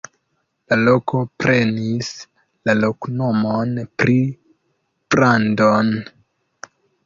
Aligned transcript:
La 0.71 0.77
loko 0.87 1.19
prenis 1.43 2.09
la 2.71 2.75
loknomon 2.81 3.77
pri 4.01 4.19
Brandon. 5.19 5.97